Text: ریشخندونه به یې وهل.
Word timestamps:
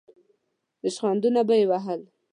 ریشخندونه 0.83 1.41
به 1.47 1.55
یې 1.59 1.65
وهل. 1.69 2.01